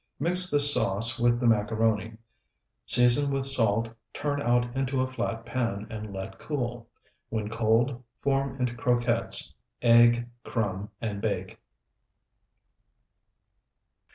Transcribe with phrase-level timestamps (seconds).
[0.19, 2.17] Mix this sauce with the macaroni,
[2.87, 6.89] season with salt, turn out into a flat pan, and let cool.
[7.29, 9.53] When cold, form into croquettes,
[9.83, 11.59] egg, crumb, and bake.